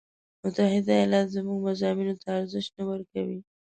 [0.43, 3.39] متحده ایالات زموږ مضامینو ته ارزش نه ورکوي.